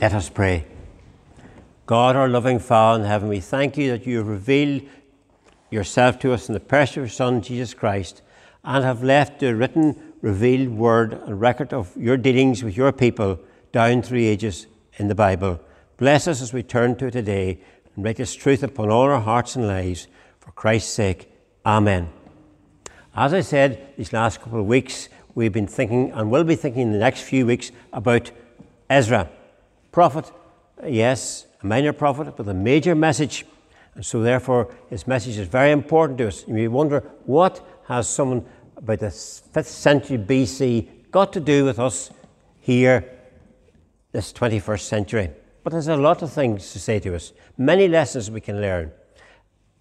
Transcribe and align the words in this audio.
Let 0.00 0.14
us 0.14 0.30
pray. 0.30 0.64
God, 1.84 2.16
our 2.16 2.26
loving 2.26 2.58
Father 2.58 3.02
in 3.02 3.06
heaven, 3.06 3.28
we 3.28 3.40
thank 3.40 3.76
you 3.76 3.90
that 3.90 4.06
you 4.06 4.16
have 4.16 4.28
revealed 4.28 4.80
yourself 5.70 6.18
to 6.20 6.32
us 6.32 6.48
in 6.48 6.54
the 6.54 6.60
precious 6.60 7.12
Son, 7.12 7.42
Jesus 7.42 7.74
Christ, 7.74 8.22
and 8.64 8.82
have 8.82 9.02
left 9.02 9.40
the 9.40 9.54
written, 9.54 10.14
revealed 10.22 10.70
word 10.70 11.12
and 11.12 11.38
record 11.38 11.74
of 11.74 11.94
your 11.98 12.16
dealings 12.16 12.64
with 12.64 12.78
your 12.78 12.92
people 12.92 13.38
down 13.72 14.00
through 14.00 14.20
ages 14.20 14.68
in 14.96 15.08
the 15.08 15.14
Bible. 15.14 15.60
Bless 15.98 16.26
us 16.26 16.40
as 16.40 16.54
we 16.54 16.62
turn 16.62 16.96
to 16.96 17.08
it 17.08 17.10
today 17.10 17.60
and 17.94 18.02
write 18.02 18.16
this 18.16 18.34
truth 18.34 18.62
upon 18.62 18.88
all 18.88 19.02
our 19.02 19.20
hearts 19.20 19.54
and 19.54 19.66
lives. 19.66 20.06
For 20.38 20.50
Christ's 20.52 20.94
sake, 20.94 21.30
Amen. 21.66 22.08
As 23.14 23.34
I 23.34 23.42
said, 23.42 23.92
these 23.98 24.14
last 24.14 24.40
couple 24.40 24.60
of 24.60 24.66
weeks, 24.66 25.10
we've 25.34 25.52
been 25.52 25.66
thinking 25.66 26.10
and 26.12 26.30
will 26.30 26.44
be 26.44 26.56
thinking 26.56 26.84
in 26.84 26.92
the 26.92 26.98
next 26.98 27.20
few 27.20 27.44
weeks 27.44 27.70
about 27.92 28.30
Ezra. 28.88 29.28
Prophet, 29.92 30.30
yes, 30.86 31.46
a 31.62 31.66
minor 31.66 31.92
prophet, 31.92 32.36
but 32.36 32.46
a 32.48 32.54
major 32.54 32.94
message. 32.94 33.44
And 33.94 34.06
so, 34.06 34.22
therefore, 34.22 34.72
his 34.88 35.06
message 35.06 35.36
is 35.36 35.48
very 35.48 35.72
important 35.72 36.18
to 36.18 36.28
us. 36.28 36.46
You 36.46 36.54
may 36.54 36.68
wonder 36.68 37.00
what 37.26 37.60
has 37.88 38.08
someone 38.08 38.44
about 38.76 39.00
the 39.00 39.06
5th 39.06 39.66
century 39.66 40.16
BC 40.16 41.10
got 41.10 41.32
to 41.32 41.40
do 41.40 41.64
with 41.64 41.78
us 41.78 42.10
here, 42.60 43.04
this 44.12 44.32
21st 44.32 44.80
century? 44.80 45.30
But 45.64 45.72
there's 45.72 45.88
a 45.88 45.96
lot 45.96 46.22
of 46.22 46.32
things 46.32 46.72
to 46.72 46.78
say 46.78 47.00
to 47.00 47.14
us, 47.14 47.32
many 47.58 47.88
lessons 47.88 48.30
we 48.30 48.40
can 48.40 48.60
learn. 48.60 48.92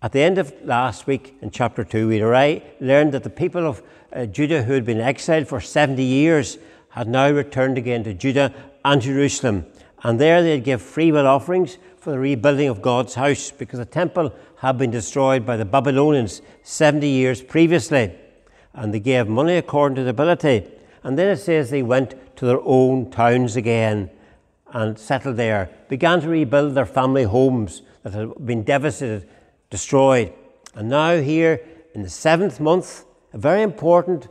At 0.02 0.12
the 0.12 0.21
end 0.21 0.38
of 0.38 0.54
last 0.63 1.07
week 1.07 1.38
in 1.41 1.52
chapter 1.52 1.84
2, 1.84 2.07
we 2.07 2.23
learned 2.23 3.12
that 3.12 3.23
the 3.23 3.30
people 3.30 3.68
of 3.68 3.84
uh, 4.12 4.26
Judah 4.26 4.63
who 4.63 4.73
had 4.73 4.85
been 4.85 5.02
exiled 5.02 5.48
for 5.48 5.62
70 5.62 6.02
years 6.02 6.57
had 6.90 7.07
now 7.07 7.30
returned 7.30 7.77
again 7.77 8.04
to 8.05 8.13
Judah 8.13 8.54
and 8.84 9.02
Jerusalem. 9.02 9.66
And 10.03 10.20
there 10.20 10.41
they'd 10.41 10.63
give 10.63 10.81
free 10.81 11.12
will 11.12 11.27
offerings 11.27 11.77
for 11.98 12.12
the 12.12 12.20
rebuilding 12.20 12.70
of 12.70 12.81
God's 12.81 13.16
house 13.16 13.52
because 13.52 13.79
the 13.79 13.85
temple 13.85 14.34
had 14.57 14.77
been 14.77 14.91
destroyed 14.91 15.46
by 15.46 15.57
the 15.57 15.65
Babylonians 15.65 16.41
70 16.63 17.07
years 17.07 17.41
previously. 17.41 18.13
And 18.74 18.93
they 18.93 18.99
gave 18.99 19.27
money 19.27 19.57
according 19.57 19.96
to 19.96 20.04
their 20.04 20.12
ability. 20.12 20.65
And 21.04 21.18
then 21.18 21.29
it 21.29 21.37
says 21.37 21.70
they 21.70 21.84
went 21.84 22.15
to 22.37 22.46
their 22.46 22.62
own 22.63 23.12
towns 23.12 23.55
again 23.55 24.09
and 24.71 24.98
settled 24.98 25.37
there, 25.37 25.70
began 25.90 26.21
to 26.21 26.29
rebuild 26.29 26.76
their 26.76 26.85
family 26.85 27.24
homes 27.24 27.81
that 28.04 28.13
had 28.13 28.46
been 28.46 28.63
devastated, 28.63 29.27
destroyed. 29.70 30.34
And 30.76 30.90
now, 30.90 31.18
here 31.18 31.62
in 31.93 32.04
the 32.04 32.09
seventh 32.09 32.59
month, 32.59 33.05
a 33.34 33.37
very 33.37 33.62
important 33.62 34.27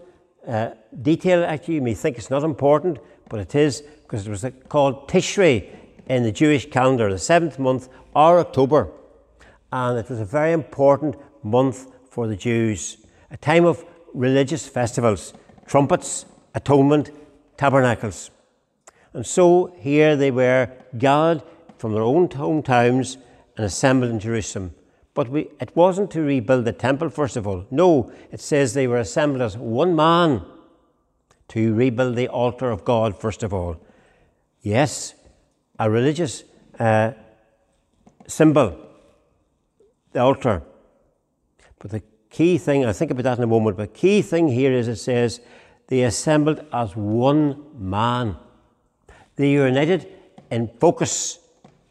uh, 0.46 0.70
detail, 1.02 1.44
actually, 1.44 1.74
you 1.74 1.82
may 1.82 1.94
think 1.94 2.16
it's 2.16 2.30
not 2.30 2.44
important, 2.44 2.98
but 3.28 3.40
it 3.40 3.54
is 3.54 3.82
because 4.08 4.26
it 4.26 4.30
was 4.30 4.46
called 4.70 5.06
Tishri 5.06 5.68
in 6.06 6.22
the 6.22 6.32
Jewish 6.32 6.70
calendar, 6.70 7.10
the 7.10 7.18
seventh 7.18 7.58
month, 7.58 7.90
or 8.16 8.38
October. 8.38 8.88
And 9.70 9.98
it 9.98 10.08
was 10.08 10.18
a 10.18 10.24
very 10.24 10.52
important 10.52 11.16
month 11.42 11.92
for 12.10 12.26
the 12.26 12.34
Jews, 12.34 12.96
a 13.30 13.36
time 13.36 13.66
of 13.66 13.84
religious 14.14 14.66
festivals, 14.66 15.34
trumpets, 15.66 16.24
atonement, 16.54 17.10
tabernacles. 17.58 18.30
And 19.12 19.26
so 19.26 19.74
here 19.78 20.16
they 20.16 20.30
were 20.30 20.70
gathered 20.96 21.42
from 21.76 21.92
their 21.92 22.02
own 22.02 22.28
hometowns 22.28 23.18
and 23.58 23.66
assembled 23.66 24.10
in 24.10 24.20
Jerusalem. 24.20 24.74
But 25.12 25.28
we, 25.28 25.48
it 25.60 25.76
wasn't 25.76 26.10
to 26.12 26.22
rebuild 26.22 26.64
the 26.64 26.72
temple, 26.72 27.10
first 27.10 27.36
of 27.36 27.46
all. 27.46 27.66
No, 27.70 28.10
it 28.32 28.40
says 28.40 28.72
they 28.72 28.86
were 28.86 28.98
assembled 28.98 29.42
as 29.42 29.58
one 29.58 29.94
man 29.94 30.46
to 31.48 31.74
rebuild 31.74 32.16
the 32.16 32.28
altar 32.28 32.70
of 32.70 32.86
God, 32.86 33.20
first 33.20 33.42
of 33.42 33.52
all. 33.52 33.76
Yes, 34.62 35.14
a 35.78 35.90
religious 35.90 36.44
uh, 36.78 37.12
symbol, 38.26 38.78
the 40.12 40.20
altar. 40.20 40.62
But 41.78 41.90
the 41.90 42.02
key 42.30 42.58
thing, 42.58 42.84
I'll 42.84 42.92
think 42.92 43.10
about 43.10 43.24
that 43.24 43.38
in 43.38 43.44
a 43.44 43.46
moment, 43.46 43.76
but 43.76 43.94
key 43.94 44.22
thing 44.22 44.48
here 44.48 44.72
is 44.72 44.88
it 44.88 44.96
says 44.96 45.40
they 45.86 46.02
assembled 46.02 46.64
as 46.72 46.94
one 46.94 47.64
man. 47.78 48.36
They 49.36 49.52
united 49.52 50.06
in 50.50 50.68
focus, 50.80 51.38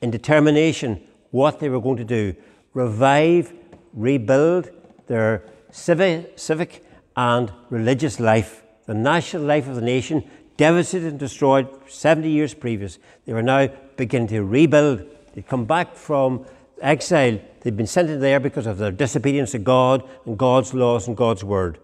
in 0.01 0.11
determination, 0.11 1.01
what 1.31 1.59
they 1.59 1.69
were 1.69 1.81
going 1.81 1.97
to 1.97 2.05
do 2.05 2.35
revive, 2.73 3.53
rebuild 3.93 4.69
their 5.07 5.43
civic 5.71 6.85
and 7.15 7.51
religious 7.69 8.19
life, 8.19 8.63
the 8.85 8.93
national 8.93 9.43
life 9.43 9.67
of 9.67 9.75
the 9.75 9.81
nation, 9.81 10.23
devastated 10.57 11.07
and 11.07 11.19
destroyed 11.19 11.67
70 11.87 12.29
years 12.29 12.53
previous. 12.53 12.99
They 13.25 13.33
were 13.33 13.43
now 13.43 13.67
beginning 13.95 14.27
to 14.29 14.43
rebuild. 14.43 15.03
They'd 15.33 15.47
come 15.47 15.65
back 15.65 15.95
from 15.95 16.45
exile. 16.81 17.39
They'd 17.61 17.77
been 17.77 17.87
sent 17.87 18.09
in 18.09 18.19
there 18.19 18.39
because 18.39 18.65
of 18.65 18.77
their 18.77 18.91
disobedience 18.91 19.51
to 19.51 19.59
God 19.59 20.03
and 20.25 20.37
God's 20.37 20.73
laws 20.73 21.07
and 21.07 21.15
God's 21.15 21.43
word. 21.43 21.79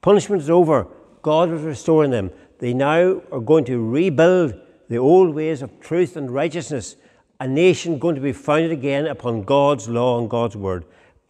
Punishment 0.00 0.42
is 0.42 0.50
over. 0.50 0.86
God 1.22 1.50
was 1.50 1.62
restoring 1.62 2.12
them. 2.12 2.30
They 2.58 2.72
now 2.72 3.20
are 3.32 3.40
going 3.40 3.64
to 3.66 3.84
rebuild 3.84 4.54
the 4.88 4.98
old 4.98 5.34
ways 5.34 5.62
of 5.62 5.80
truth 5.80 6.16
and 6.16 6.30
righteousness. 6.30 6.96
A 7.40 7.48
nation 7.48 7.98
going 7.98 8.14
to 8.14 8.20
be 8.20 8.32
founded 8.32 8.70
again 8.70 9.06
upon 9.06 9.42
God's 9.42 9.88
law 9.88 10.18
and 10.18 10.30
God's 10.30 10.56
word. 10.56 10.84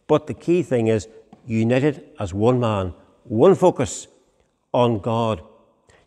But 0.05 0.27
the 0.27 0.33
key 0.33 0.63
thing 0.63 0.87
is 0.87 1.07
united 1.45 2.03
as 2.19 2.33
one 2.33 2.59
man, 2.59 2.93
one 3.23 3.55
focus 3.55 4.07
on 4.73 4.99
God 4.99 5.41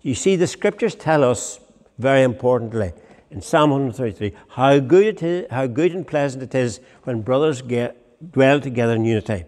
you 0.03 0.15
see, 0.15 0.37
the 0.37 0.47
scriptures 0.47 0.95
tell 0.95 1.23
us 1.25 1.61
very 1.99 2.23
importantly 2.23 2.93
in 3.31 3.43
Psalm 3.43 3.71
133 3.71 4.33
how 4.49 4.79
good, 4.79 5.07
it 5.07 5.23
is, 5.23 5.47
how 5.51 5.67
good 5.67 5.93
and 5.93 6.07
pleasant 6.07 6.43
it 6.43 6.55
is 6.55 6.81
when 7.05 7.23
brothers 7.23 7.63
get, 7.63 7.97
dwell 8.33 8.61
together 8.61 8.95
in 8.95 9.05
unity. 9.05 9.45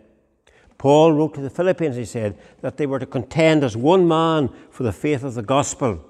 Paul 0.78 1.12
wrote 1.12 1.34
to 1.34 1.40
the 1.40 1.50
Philippians, 1.50 1.96
he 1.96 2.04
said, 2.04 2.36
that 2.60 2.76
they 2.76 2.86
were 2.86 2.98
to 2.98 3.06
contend 3.06 3.62
as 3.62 3.76
one 3.76 4.06
man 4.06 4.50
for 4.70 4.82
the 4.82 4.92
faith 4.92 5.22
of 5.22 5.34
the 5.34 5.42
gospel. 5.42 6.04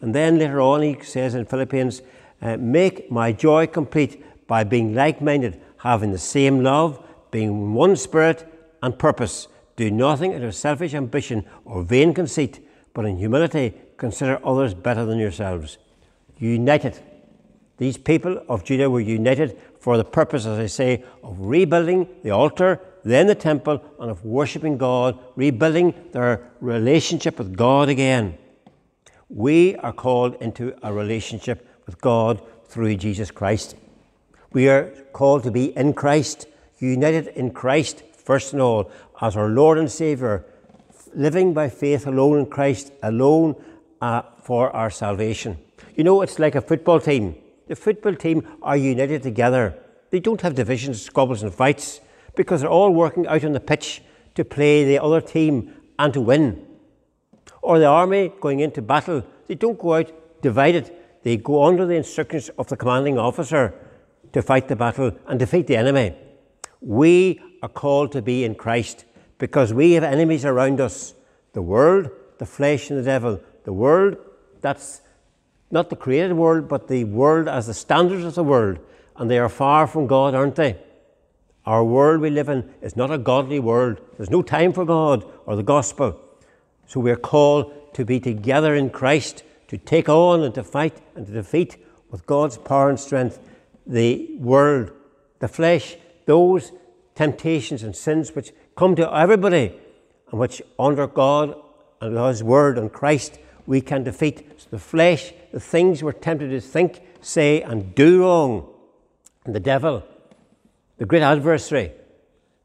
And 0.00 0.14
then 0.14 0.38
later 0.38 0.60
on, 0.60 0.82
he 0.82 0.98
says 1.02 1.34
in 1.34 1.46
Philippians, 1.46 2.02
uh, 2.42 2.56
Make 2.58 3.10
my 3.10 3.32
joy 3.32 3.66
complete 3.66 4.24
by 4.46 4.64
being 4.64 4.94
like 4.94 5.22
minded, 5.22 5.60
having 5.78 6.12
the 6.12 6.18
same 6.18 6.62
love, 6.62 7.02
being 7.30 7.72
one 7.72 7.96
spirit 7.96 8.46
and 8.82 8.98
purpose. 8.98 9.48
Do 9.76 9.90
nothing 9.90 10.34
out 10.34 10.42
of 10.42 10.54
selfish 10.54 10.92
ambition 10.92 11.46
or 11.64 11.82
vain 11.82 12.12
conceit 12.12 12.60
but 12.94 13.04
in 13.04 13.16
humility 13.16 13.74
consider 13.96 14.40
others 14.44 14.74
better 14.74 15.04
than 15.04 15.18
yourselves. 15.18 15.78
United. 16.38 16.98
These 17.76 17.96
people 17.96 18.42
of 18.48 18.64
Judah 18.64 18.90
were 18.90 19.00
united 19.00 19.58
for 19.78 19.96
the 19.96 20.04
purpose, 20.04 20.44
as 20.44 20.58
I 20.58 20.66
say, 20.66 21.04
of 21.22 21.40
rebuilding 21.40 22.08
the 22.22 22.30
altar, 22.30 22.80
then 23.04 23.26
the 23.26 23.34
temple, 23.34 23.82
and 23.98 24.10
of 24.10 24.24
worshipping 24.24 24.76
God, 24.76 25.18
rebuilding 25.36 25.94
their 26.12 26.50
relationship 26.60 27.38
with 27.38 27.56
God 27.56 27.88
again. 27.88 28.36
We 29.30 29.76
are 29.76 29.92
called 29.92 30.34
into 30.42 30.76
a 30.82 30.92
relationship 30.92 31.66
with 31.86 32.00
God 32.00 32.42
through 32.66 32.96
Jesus 32.96 33.30
Christ. 33.30 33.76
We 34.52 34.68
are 34.68 34.90
called 35.12 35.44
to 35.44 35.50
be 35.50 35.76
in 35.76 35.94
Christ, 35.94 36.46
united 36.78 37.28
in 37.28 37.52
Christ, 37.52 38.02
first 38.12 38.52
and 38.52 38.60
all, 38.60 38.90
as 39.20 39.36
our 39.36 39.48
Lord 39.48 39.78
and 39.78 39.90
Saviour, 39.90 40.44
living 41.14 41.54
by 41.54 41.68
faith 41.68 42.06
alone 42.06 42.38
in 42.38 42.46
Christ 42.46 42.92
alone 43.02 43.56
uh, 44.00 44.22
for 44.42 44.74
our 44.74 44.90
salvation. 44.90 45.58
You 45.94 46.04
know, 46.04 46.22
it's 46.22 46.38
like 46.38 46.54
a 46.54 46.60
football 46.60 47.00
team. 47.00 47.36
The 47.68 47.76
football 47.76 48.14
team 48.14 48.46
are 48.62 48.76
united 48.76 49.22
together. 49.22 49.74
They 50.10 50.20
don't 50.20 50.40
have 50.40 50.54
divisions, 50.54 51.02
squabbles, 51.02 51.42
and 51.42 51.54
fights 51.54 52.00
because 52.34 52.60
they're 52.60 52.70
all 52.70 52.92
working 52.92 53.26
out 53.26 53.44
on 53.44 53.52
the 53.52 53.60
pitch 53.60 54.02
to 54.34 54.44
play 54.44 54.84
the 54.84 55.02
other 55.02 55.20
team 55.20 55.74
and 55.98 56.12
to 56.14 56.20
win. 56.20 56.66
Or 57.62 57.78
the 57.78 57.86
army 57.86 58.32
going 58.40 58.60
into 58.60 58.82
battle, 58.82 59.24
they 59.46 59.54
don't 59.54 59.78
go 59.78 59.94
out 59.94 60.12
divided. 60.42 60.90
They 61.22 61.36
go 61.36 61.64
under 61.64 61.86
the 61.86 61.94
instructions 61.94 62.48
of 62.58 62.68
the 62.68 62.76
commanding 62.76 63.18
officer 63.18 63.74
to 64.32 64.42
fight 64.42 64.68
the 64.68 64.76
battle 64.76 65.12
and 65.26 65.38
defeat 65.38 65.66
the 65.66 65.76
enemy. 65.76 66.16
We 66.80 67.40
are 67.62 67.68
called 67.68 68.12
to 68.12 68.22
be 68.22 68.44
in 68.44 68.54
Christ 68.54 69.04
because 69.40 69.72
we 69.72 69.92
have 69.92 70.04
enemies 70.04 70.44
around 70.44 70.80
us 70.80 71.14
the 71.54 71.62
world, 71.62 72.10
the 72.38 72.46
flesh, 72.46 72.90
and 72.90 72.98
the 72.98 73.02
devil. 73.02 73.40
The 73.64 73.72
world, 73.72 74.18
that's 74.60 75.00
not 75.70 75.90
the 75.90 75.96
created 75.96 76.34
world, 76.34 76.68
but 76.68 76.86
the 76.86 77.04
world 77.04 77.48
as 77.48 77.66
the 77.66 77.74
standards 77.74 78.24
of 78.24 78.34
the 78.34 78.44
world. 78.44 78.78
And 79.16 79.28
they 79.28 79.38
are 79.38 79.48
far 79.48 79.86
from 79.88 80.06
God, 80.06 80.34
aren't 80.34 80.54
they? 80.54 80.78
Our 81.66 81.82
world 81.82 82.20
we 82.20 82.30
live 82.30 82.48
in 82.48 82.72
is 82.82 82.96
not 82.96 83.10
a 83.10 83.18
godly 83.18 83.58
world. 83.58 84.00
There's 84.16 84.30
no 84.30 84.42
time 84.42 84.72
for 84.72 84.84
God 84.84 85.24
or 85.46 85.56
the 85.56 85.62
gospel. 85.62 86.20
So 86.86 87.00
we're 87.00 87.16
called 87.16 87.94
to 87.94 88.04
be 88.04 88.20
together 88.20 88.74
in 88.74 88.90
Christ, 88.90 89.42
to 89.68 89.78
take 89.78 90.08
on 90.08 90.42
and 90.42 90.54
to 90.54 90.62
fight 90.62 91.00
and 91.16 91.26
to 91.26 91.32
defeat 91.32 91.76
with 92.10 92.26
God's 92.26 92.58
power 92.58 92.90
and 92.90 93.00
strength 93.00 93.40
the 93.86 94.36
world, 94.38 94.92
the 95.38 95.48
flesh, 95.48 95.96
those 96.26 96.72
temptations 97.14 97.82
and 97.82 97.96
sins 97.96 98.34
which 98.34 98.52
come 98.80 98.96
to 98.96 99.14
everybody 99.14 99.74
and 100.30 100.40
which 100.40 100.62
under 100.78 101.06
God 101.06 101.54
and 102.00 102.14
God's 102.14 102.42
word 102.42 102.78
and 102.78 102.90
Christ 102.90 103.38
we 103.66 103.82
can 103.82 104.04
defeat 104.04 104.70
the 104.70 104.78
flesh, 104.78 105.34
the 105.52 105.60
things 105.60 106.02
we're 106.02 106.12
tempted 106.12 106.48
to 106.48 106.62
think, 106.62 107.02
say, 107.20 107.60
and 107.60 107.94
do 107.94 108.22
wrong. 108.22 108.66
And 109.44 109.54
the 109.54 109.60
devil, 109.60 110.02
the 110.96 111.04
great 111.04 111.20
adversary, 111.20 111.92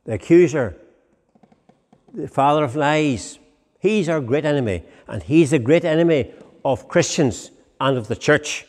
the 0.06 0.14
accuser, 0.14 0.78
the 2.14 2.30
father 2.30 2.64
of 2.64 2.78
lies, 2.78 3.38
he's 3.82 4.08
our 4.08 4.22
great 4.22 4.46
enemy, 4.46 4.84
and 5.10 5.22
he's 5.22 5.52
the 5.52 5.60
great 5.60 5.84
enemy 5.84 6.32
of 6.64 6.88
Christians 6.88 7.52
and 7.82 7.98
of 7.98 8.08
the 8.08 8.16
church. 8.16 8.66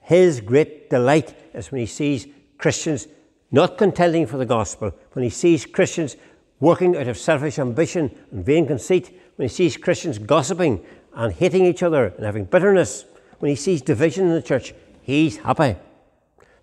His 0.00 0.40
great 0.40 0.90
delight 0.90 1.34
is 1.54 1.72
when 1.72 1.80
he 1.80 1.86
sees 1.88 2.28
Christians 2.56 3.08
not 3.50 3.76
contending 3.76 4.28
for 4.28 4.36
the 4.36 4.46
gospel, 4.46 4.94
when 5.12 5.24
he 5.24 5.30
sees 5.30 5.66
Christians 5.66 6.16
working 6.62 6.96
out 6.96 7.08
of 7.08 7.18
selfish 7.18 7.58
ambition 7.58 8.08
and 8.30 8.46
vain 8.46 8.64
conceit, 8.64 9.20
when 9.34 9.48
he 9.48 9.52
sees 9.52 9.76
Christians 9.76 10.16
gossiping 10.16 10.80
and 11.12 11.32
hating 11.32 11.66
each 11.66 11.82
other 11.82 12.14
and 12.16 12.24
having 12.24 12.44
bitterness, 12.44 13.04
when 13.40 13.48
he 13.48 13.56
sees 13.56 13.82
division 13.82 14.28
in 14.28 14.32
the 14.32 14.40
church, 14.40 14.72
he's 15.02 15.38
happy. 15.38 15.74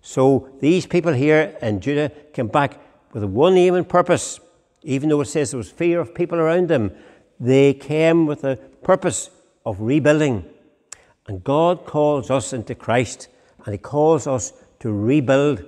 So 0.00 0.48
these 0.60 0.86
people 0.86 1.12
here 1.12 1.54
in 1.60 1.82
Judah 1.82 2.10
came 2.32 2.48
back 2.48 2.80
with 3.12 3.24
one 3.24 3.58
aim 3.58 3.74
and 3.74 3.86
purpose. 3.86 4.40
Even 4.84 5.10
though 5.10 5.20
it 5.20 5.26
says 5.26 5.50
there 5.50 5.58
was 5.58 5.70
fear 5.70 6.00
of 6.00 6.14
people 6.14 6.38
around 6.38 6.68
them, 6.68 6.92
they 7.38 7.74
came 7.74 8.24
with 8.24 8.40
the 8.40 8.56
purpose 8.82 9.28
of 9.66 9.82
rebuilding. 9.82 10.46
And 11.26 11.44
God 11.44 11.84
calls 11.84 12.30
us 12.30 12.54
into 12.54 12.74
Christ 12.74 13.28
and 13.66 13.74
He 13.74 13.78
calls 13.78 14.26
us 14.26 14.54
to 14.78 14.90
rebuild, 14.90 15.62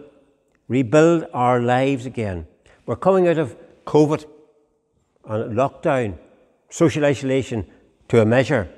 rebuild 0.69 1.27
our 1.35 1.61
lives 1.61 2.07
again. 2.07 2.47
We're 2.87 2.97
coming 2.97 3.29
out 3.29 3.37
of 3.37 3.55
COVID 3.87 4.25
and 5.25 5.57
lockdown, 5.57 6.19
social 6.69 7.05
isolation 7.05 7.67
to 8.09 8.21
a 8.21 8.25
measure, 8.25 8.69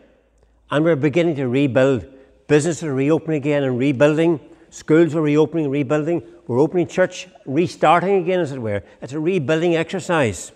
and 0.71 0.85
we're 0.85 0.97
beginning 0.97 1.37
to 1.37 1.49
rebuild. 1.49 2.07
Businesses 2.47 2.85
are 2.85 2.95
reopening 2.95 3.37
again 3.39 3.63
and 3.63 3.79
rebuilding. 3.79 4.41
Schools 4.71 5.15
are 5.15 5.23
reopening 5.23 5.67
and 5.67 5.73
rebuilding. 5.73 6.23
We're 6.47 6.59
opening 6.59 6.89
church, 6.89 7.29
restarting 7.47 8.17
again, 8.23 8.41
as 8.41 8.53
it 8.53 8.59
were. 8.59 8.83
It's 9.01 9.13
a 9.13 9.21
rebuilding 9.21 9.77
exercise. 9.77 10.53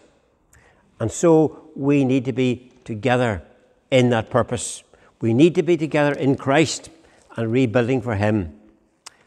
And 1.00 1.10
so 1.10 1.70
we 1.76 2.04
need 2.04 2.24
to 2.24 2.32
be 2.32 2.72
together 2.84 3.42
in 3.90 4.10
that 4.10 4.28
purpose. 4.30 4.82
We 5.20 5.32
need 5.32 5.54
to 5.54 5.62
be 5.62 5.76
together 5.76 6.12
in 6.12 6.36
Christ 6.36 6.90
and 7.36 7.50
rebuilding 7.52 8.02
for 8.02 8.16
Him. 8.16 8.58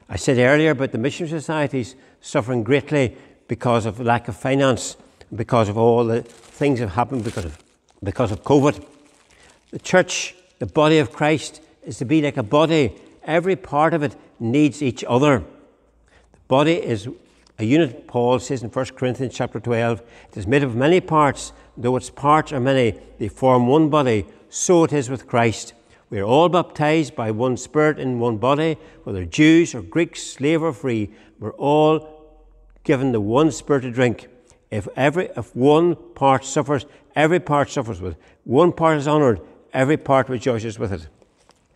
I 0.10 0.18
said 0.18 0.38
earlier 0.38 0.72
about 0.72 0.92
the 0.92 0.98
mission 0.98 1.28
societies 1.28 1.96
suffering 2.20 2.64
greatly 2.64 3.18
because 3.48 3.86
of 3.86 4.00
lack 4.00 4.28
of 4.28 4.36
finance, 4.36 4.98
because 5.34 5.70
of 5.70 5.78
all 5.78 6.06
the 6.06 6.22
things 6.22 6.80
that 6.80 6.88
have 6.88 6.96
happened 6.96 7.24
because 7.24 7.46
of, 7.46 7.58
because 8.04 8.32
of 8.32 8.44
COVID. 8.44 8.86
The 9.72 9.80
church, 9.80 10.36
the 10.60 10.66
body 10.66 11.00
of 11.00 11.12
Christ, 11.12 11.62
is 11.84 11.98
to 12.00 12.06
be 12.06 12.22
like 12.22 12.38
a 12.38 12.44
body. 12.44 12.94
Every 13.24 13.56
part 13.56 13.94
of 13.94 14.04
it 14.04 14.16
needs 14.40 14.82
each 14.82 15.04
other. 15.08 15.40
The 15.40 16.40
body 16.48 16.74
is 16.74 17.08
a 17.58 17.64
unit, 17.64 18.08
Paul 18.08 18.40
says 18.40 18.64
in 18.64 18.70
1 18.70 18.86
Corinthians 18.96 19.34
chapter 19.34 19.60
12. 19.60 20.02
It 20.32 20.38
is 20.38 20.48
made 20.48 20.64
of 20.64 20.76
many 20.76 21.00
parts, 21.00 21.54
though 21.78 21.96
its 21.96 22.10
parts 22.10 22.52
are 22.52 22.60
many, 22.60 23.00
they 23.20 23.28
form 23.28 23.68
one 23.68 23.90
body. 23.90 24.26
So 24.50 24.84
it 24.84 24.92
is 24.92 25.10
with 25.10 25.28
Christ. 25.28 25.74
We 26.10 26.20
are 26.20 26.26
all 26.26 26.50
baptized 26.50 27.16
by 27.16 27.32
one 27.32 27.56
Spirit 27.56 27.98
in 27.98 28.20
one 28.20 28.38
body, 28.38 28.78
whether 29.04 29.24
Jews 29.24 29.74
or 29.74 29.82
Greeks, 29.82 30.24
slave 30.24 30.62
or 30.62 30.74
free. 30.74 31.12
We're 31.40 31.52
all 31.52 32.36
given 32.84 33.14
the 33.14 33.22
one 33.22 33.52
Spirit 33.52 33.82
to 33.82 33.92
drink. 33.92 34.28
If 34.72 34.88
every 34.96 35.30
if 35.36 35.56
one 35.56 35.96
part 35.96 36.46
suffers, 36.46 36.86
every 37.16 37.40
part 37.40 37.70
suffers 37.70 38.02
with 38.02 38.14
it. 38.14 38.22
One 38.46 38.72
part 38.72 38.98
is 38.98 39.08
honoured, 39.08 39.42
every 39.74 39.98
part 39.98 40.30
rejoices 40.30 40.80
with 40.80 40.94
it. 40.94 41.08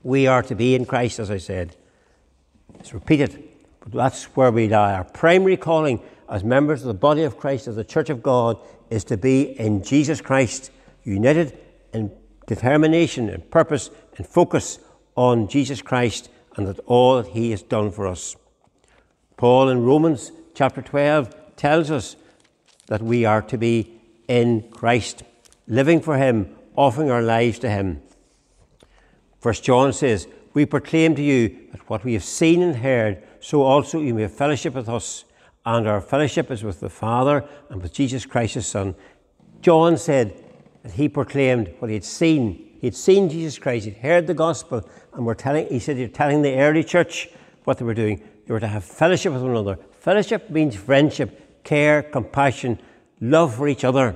We 0.01 0.27
are 0.27 0.41
to 0.43 0.55
be 0.55 0.75
in 0.75 0.85
Christ, 0.85 1.19
as 1.19 1.29
I 1.29 1.37
said. 1.37 1.75
It's 2.79 2.93
repeated, 2.93 3.43
but 3.81 3.91
that's 3.91 4.23
where 4.35 4.51
we 4.51 4.69
lie. 4.69 4.93
Our 4.93 5.03
primary 5.03 5.57
calling 5.57 6.01
as 6.29 6.43
members 6.43 6.81
of 6.81 6.87
the 6.87 6.93
body 6.93 7.23
of 7.23 7.37
Christ, 7.37 7.67
as 7.67 7.75
the 7.75 7.83
Church 7.83 8.09
of 8.09 8.23
God, 8.23 8.57
is 8.89 9.03
to 9.05 9.17
be 9.17 9.59
in 9.59 9.83
Jesus 9.83 10.21
Christ, 10.21 10.71
united 11.03 11.57
in 11.93 12.11
determination 12.47 13.29
and 13.29 13.49
purpose 13.51 13.89
and 14.17 14.25
focus 14.25 14.79
on 15.15 15.47
Jesus 15.47 15.81
Christ 15.81 16.29
and 16.55 16.67
that 16.67 16.79
all 16.85 17.21
that 17.21 17.31
He 17.31 17.51
has 17.51 17.61
done 17.61 17.91
for 17.91 18.07
us. 18.07 18.35
Paul 19.37 19.69
in 19.69 19.83
Romans 19.83 20.31
chapter 20.53 20.81
12 20.81 21.55
tells 21.55 21.91
us 21.91 22.15
that 22.87 23.01
we 23.01 23.25
are 23.25 23.41
to 23.43 23.57
be 23.57 23.99
in 24.27 24.69
Christ, 24.71 25.23
living 25.67 26.01
for 26.01 26.17
Him, 26.17 26.55
offering 26.75 27.11
our 27.11 27.21
lives 27.21 27.59
to 27.59 27.69
Him. 27.69 28.01
First 29.39 29.63
John 29.63 29.93
says, 29.93 30.27
We 30.53 30.65
proclaim 30.65 31.15
to 31.15 31.21
you 31.21 31.55
that 31.71 31.89
what 31.89 32.03
we 32.03 32.13
have 32.13 32.23
seen 32.23 32.61
and 32.61 32.77
heard, 32.77 33.21
so 33.39 33.61
also 33.61 33.99
you 33.99 34.13
may 34.13 34.23
have 34.23 34.33
fellowship 34.33 34.73
with 34.73 34.89
us, 34.89 35.25
and 35.65 35.87
our 35.87 36.01
fellowship 36.01 36.51
is 36.51 36.63
with 36.63 36.79
the 36.79 36.89
Father 36.89 37.43
and 37.69 37.81
with 37.81 37.93
Jesus 37.93 38.25
Christ 38.25 38.55
His 38.55 38.67
Son. 38.67 38.95
John 39.61 39.97
said 39.97 40.43
that 40.83 40.91
he 40.91 41.09
proclaimed 41.09 41.73
what 41.79 41.89
he 41.89 41.95
had 41.95 42.03
seen 42.03 42.65
He'd 42.85 42.95
seen 42.95 43.29
Jesus 43.29 43.57
Christ, 43.57 43.85
he'd 43.85 43.97
heard 43.97 44.27
the 44.27 44.35
gospel, 44.35 44.87
and 45.13 45.25
we're 45.25 45.33
telling, 45.33 45.67
he 45.69 45.79
said, 45.79 45.97
You're 45.97 46.07
telling 46.07 46.43
the 46.43 46.55
early 46.57 46.83
church 46.83 47.29
what 47.63 47.79
they 47.79 47.83
were 47.83 47.95
doing. 47.95 48.21
They 48.45 48.53
were 48.53 48.59
to 48.59 48.67
have 48.67 48.83
fellowship 48.83 49.33
with 49.33 49.41
one 49.41 49.49
another. 49.49 49.79
Fellowship 49.99 50.51
means 50.51 50.75
friendship, 50.75 51.44
care, 51.65 52.01
compassion, 52.01 52.79
love 53.19 53.55
for 53.55 53.67
each 53.67 53.83
other. 53.83 54.15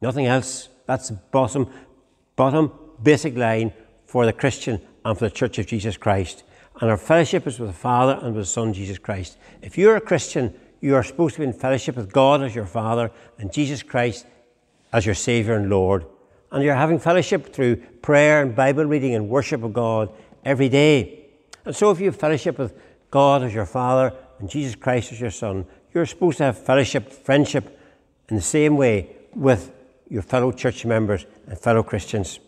Nothing 0.00 0.26
else. 0.26 0.70
That's 0.86 1.08
the 1.10 1.18
bottom, 1.30 1.68
bottom 2.36 2.72
basic 3.02 3.36
line 3.36 3.74
for 4.06 4.24
the 4.24 4.32
Christian 4.32 4.80
and 5.04 5.18
for 5.18 5.26
the 5.26 5.34
Church 5.34 5.58
of 5.58 5.66
Jesus 5.66 5.98
Christ. 5.98 6.42
And 6.80 6.90
our 6.90 6.96
fellowship 6.96 7.46
is 7.46 7.58
with 7.58 7.68
the 7.68 7.76
Father 7.76 8.18
and 8.22 8.34
with 8.34 8.44
the 8.44 8.50
Son, 8.50 8.72
Jesus 8.72 8.96
Christ. 8.96 9.36
If 9.60 9.76
you're 9.76 9.96
a 9.96 10.00
Christian, 10.00 10.54
you 10.80 10.94
are 10.94 11.02
supposed 11.02 11.34
to 11.34 11.40
be 11.40 11.46
in 11.46 11.52
fellowship 11.52 11.96
with 11.96 12.10
God 12.10 12.42
as 12.42 12.54
your 12.54 12.64
Father 12.64 13.10
and 13.36 13.52
Jesus 13.52 13.82
Christ 13.82 14.24
as 14.94 15.04
your 15.04 15.14
Saviour 15.14 15.56
and 15.56 15.68
Lord 15.68 16.06
and 16.52 16.64
you're 16.64 16.74
having 16.74 16.98
fellowship 16.98 17.52
through 17.52 17.76
prayer 18.02 18.42
and 18.42 18.54
Bible 18.54 18.84
reading 18.84 19.14
and 19.14 19.28
worship 19.28 19.62
of 19.62 19.72
God 19.72 20.12
every 20.44 20.68
day. 20.68 21.26
And 21.64 21.74
so, 21.74 21.90
if 21.90 22.00
you 22.00 22.06
have 22.06 22.16
fellowship 22.16 22.58
with 22.58 22.74
God 23.10 23.42
as 23.42 23.54
your 23.54 23.66
Father 23.66 24.14
and 24.38 24.48
Jesus 24.48 24.74
Christ 24.74 25.12
as 25.12 25.20
your 25.20 25.30
Son, 25.30 25.64
you're 25.92 26.06
supposed 26.06 26.38
to 26.38 26.44
have 26.44 26.58
fellowship, 26.58 27.12
friendship 27.12 27.78
in 28.28 28.36
the 28.36 28.42
same 28.42 28.76
way 28.76 29.16
with 29.34 29.72
your 30.08 30.22
fellow 30.22 30.52
church 30.52 30.84
members 30.84 31.26
and 31.46 31.58
fellow 31.58 31.82
Christians. 31.82 32.40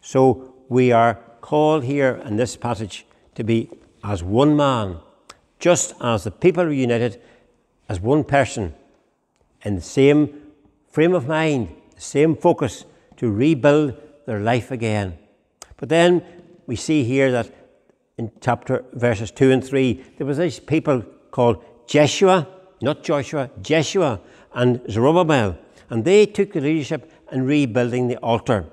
So, 0.00 0.54
we 0.68 0.90
are 0.92 1.14
called 1.40 1.84
here 1.84 2.22
in 2.24 2.36
this 2.36 2.56
passage 2.56 3.04
to 3.34 3.44
be 3.44 3.70
as 4.02 4.22
one 4.22 4.56
man, 4.56 4.98
just 5.58 5.94
as 6.00 6.24
the 6.24 6.30
people 6.30 6.64
are 6.64 6.72
united 6.72 7.20
as 7.88 8.00
one 8.00 8.24
person 8.24 8.74
in 9.64 9.74
the 9.74 9.82
same 9.82 10.42
frame 10.90 11.14
of 11.14 11.28
mind, 11.28 11.68
the 11.94 12.00
same 12.00 12.36
focus 12.36 12.84
to 13.16 13.30
rebuild 13.30 13.94
their 14.26 14.40
life 14.40 14.70
again. 14.70 15.18
But 15.76 15.88
then 15.88 16.24
we 16.66 16.76
see 16.76 17.04
here 17.04 17.30
that 17.32 17.50
in 18.18 18.30
chapter 18.40 18.84
verses 18.92 19.30
2 19.30 19.50
and 19.50 19.64
3, 19.64 20.04
there 20.18 20.26
was 20.26 20.38
these 20.38 20.60
people 20.60 21.02
called 21.30 21.64
Jeshua, 21.86 22.46
not 22.82 23.02
Joshua, 23.02 23.50
Jeshua 23.60 24.20
and 24.54 24.80
Zerubbabel, 24.90 25.58
and 25.90 26.04
they 26.04 26.26
took 26.26 26.52
the 26.52 26.60
leadership 26.60 27.10
in 27.30 27.46
rebuilding 27.46 28.08
the 28.08 28.16
altar 28.18 28.66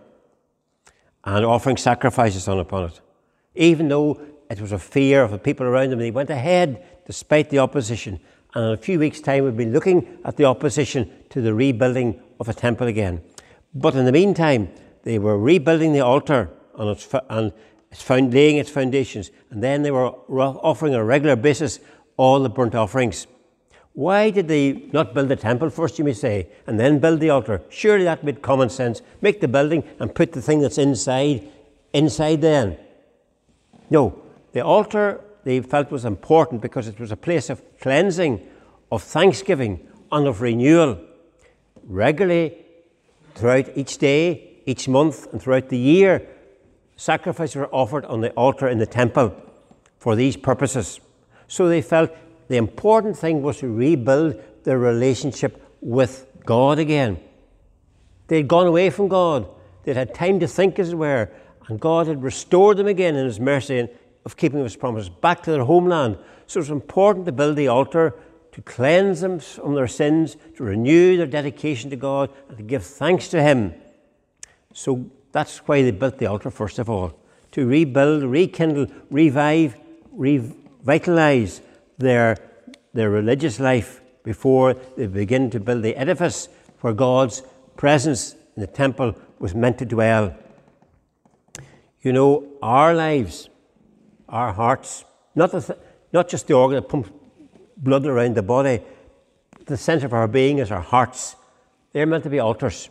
and 1.24 1.46
offering 1.46 1.78
sacrifices 1.78 2.48
on 2.48 2.60
upon 2.60 2.86
it. 2.86 3.02
Even 3.56 3.88
though 3.90 4.20
it 4.50 4.62
was 4.62 4.72
a 4.72 4.80
fear 4.80 5.22
of 5.22 5.32
the 5.32 5.38
people 5.38 5.66
around 5.66 5.92
them, 5.92 6.00
they 6.00 6.12
went 6.12 6.30
ahead 6.30 6.84
despite 7.06 7.50
the 7.50 7.60
opposition. 7.60 8.20
And 8.56 8.66
in 8.66 8.74
a 8.74 8.78
few 8.78 9.00
weeks' 9.00 9.22
time, 9.22 9.44
we'll 9.44 9.52
be 9.52 9.66
looking 9.66 10.20
at 10.26 10.38
the 10.38 10.46
opposition 10.46 11.12
to 11.30 11.42
the 11.42 11.54
rebuilding 11.54 12.22
of 12.40 12.48
the 12.48 12.54
temple 12.54 12.88
again. 12.88 13.22
But 13.76 13.96
in 13.96 14.06
the 14.06 14.12
meantime, 14.12 14.70
they 15.04 15.20
were 15.20 15.38
rebuilding 15.38 15.94
the 15.94 16.00
altar 16.02 16.50
on 16.76 16.88
its, 16.88 17.08
and 17.30 17.54
its 17.92 18.02
found, 18.02 18.34
laying 18.34 18.58
its 18.58 18.70
foundations, 18.70 19.32
and 19.52 19.62
then 19.62 19.84
they 19.84 19.92
were 19.92 20.08
offering 20.08 20.94
on 20.96 21.02
a 21.02 21.06
regular 21.06 21.36
basis 21.36 21.80
all 22.18 22.40
the 22.40 22.50
burnt 22.50 22.76
offerings. 22.76 23.28
Why 24.00 24.30
did 24.30 24.48
they 24.48 24.88
not 24.94 25.14
build 25.14 25.28
the 25.28 25.36
temple 25.36 25.70
first, 25.70 26.00
you 26.00 26.06
may 26.06 26.14
say, 26.14 26.48
and 26.66 26.80
then 26.80 27.00
build 27.00 27.20
the 27.20 27.32
altar? 27.32 27.62
Surely 27.68 28.06
that 28.06 28.24
made 28.24 28.42
common 28.42 28.70
sense. 28.70 29.02
Make 29.20 29.42
the 29.42 29.50
building 29.50 29.84
and 30.00 30.16
put 30.16 30.32
the 30.32 30.42
thing 30.42 30.62
that's 30.62 30.78
inside 30.78 31.46
inside 31.92 32.40
then. 32.40 32.78
No, 33.90 34.22
the 34.54 34.62
altar 34.62 35.20
they 35.44 35.60
felt 35.60 35.92
was 35.92 36.06
important 36.06 36.62
because 36.62 36.88
it 36.88 36.98
was 36.98 37.12
a 37.12 37.18
place 37.18 37.50
of 37.50 37.62
cleansing, 37.82 38.40
of 38.90 39.04
thanksgiving, 39.04 39.86
and 40.14 40.28
of 40.28 40.40
renewal. 40.40 40.98
Regularly 41.84 42.58
throughout 43.36 43.68
each 43.76 43.98
day, 43.98 44.62
each 44.66 44.88
month, 44.88 45.28
and 45.34 45.42
throughout 45.42 45.68
the 45.68 45.78
year, 45.78 46.26
sacrifices 46.96 47.58
were 47.58 47.76
offered 47.76 48.06
on 48.06 48.22
the 48.22 48.32
altar 48.32 48.70
in 48.70 48.78
the 48.78 48.88
temple 48.88 49.36
for 49.98 50.16
these 50.16 50.38
purposes. 50.38 51.02
So 51.50 51.68
they 51.68 51.82
felt 51.82 52.12
the 52.50 52.58
important 52.58 53.18
thing 53.18 53.42
was 53.42 53.60
to 53.60 53.74
rebuild 53.74 54.42
their 54.64 54.78
relationship 54.78 55.64
with 55.80 56.28
God 56.46 56.78
again. 56.78 57.20
They'd 58.28 58.48
gone 58.48 58.68
away 58.68 58.90
from 58.90 59.08
God. 59.08 59.48
They'd 59.84 59.96
had 59.96 60.14
time 60.14 60.40
to 60.42 60.48
think, 60.48 60.78
as 60.78 60.90
it 60.90 60.96
were, 60.96 61.32
And 61.70 61.80
God 61.80 62.08
had 62.08 62.22
restored 62.22 62.78
them 62.78 62.88
again 62.88 63.16
in 63.16 63.26
His 63.26 63.40
mercy 63.40 63.80
and 63.80 63.90
of 64.26 64.36
keeping 64.36 64.62
His 64.62 64.76
promise 64.76 65.08
back 65.08 65.42
to 65.44 65.52
their 65.52 65.64
homeland. 65.64 66.18
So 66.48 66.60
it's 66.60 66.70
important 66.70 67.26
to 67.28 67.32
build 67.32 67.56
the 67.56 67.70
altar 67.70 68.16
to 68.52 68.62
cleanse 68.64 69.22
them 69.22 69.40
from 69.40 69.76
their 69.76 69.88
sins, 69.88 70.36
to 70.58 70.64
renew 70.64 71.16
their 71.16 71.28
dedication 71.28 71.90
to 71.92 71.96
God, 71.96 72.30
and 72.50 72.58
to 72.58 72.64
give 72.64 72.84
thanks 72.84 73.30
to 73.30 73.42
Him. 73.42 73.74
So 74.74 75.10
that's 75.32 75.60
why 75.60 75.84
they 75.84 75.92
built 75.92 76.18
the 76.18 76.26
altar, 76.26 76.52
first 76.52 76.80
of 76.80 76.90
all 76.90 77.20
to 77.52 77.68
rebuild, 77.68 78.24
rekindle, 78.24 78.88
revive, 79.10 79.76
revitalize 80.12 81.62
their, 82.00 82.38
their 82.94 83.10
religious 83.10 83.60
life 83.60 84.02
before 84.24 84.74
they 84.98 85.08
begin 85.08 85.50
to 85.52 85.60
build 85.60 85.84
the 85.84 85.96
edifice 85.96 86.50
where 86.82 86.94
God's 86.94 87.44
presence 87.78 88.34
in 88.56 88.62
the 88.62 88.68
temple 88.68 89.16
was 89.38 89.54
meant 89.54 89.78
to 89.80 89.86
dwell. 89.86 90.36
You 92.02 92.14
know, 92.14 92.48
our 92.62 92.94
lives, 92.94 93.50
our 94.28 94.54
hearts, 94.54 95.06
not, 95.36 95.52
the 95.52 95.62
th- 95.62 95.80
not 96.12 96.30
just 96.30 96.48
the 96.48 96.54
organ 96.54 96.76
that 96.76 96.90
pumps 96.90 97.10
blood 97.78 98.06
around 98.06 98.36
the 98.36 98.44
body, 98.44 98.82
the 99.66 99.78
centre 99.78 100.06
of 100.06 100.14
our 100.14 100.28
being 100.28 100.60
is 100.60 100.72
our 100.72 100.82
hearts. 100.82 101.36
They're 101.92 102.06
meant 102.06 102.24
to 102.24 102.30
be 102.30 102.40
altars. 102.40 102.90